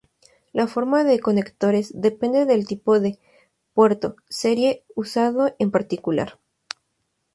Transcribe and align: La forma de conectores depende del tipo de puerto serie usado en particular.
La 0.51 0.65
forma 0.65 1.03
de 1.03 1.19
conectores 1.19 1.91
depende 1.93 2.47
del 2.47 2.65
tipo 2.65 2.99
de 2.99 3.19
puerto 3.75 4.15
serie 4.29 4.83
usado 4.95 5.53
en 5.59 5.69
particular. 5.69 6.39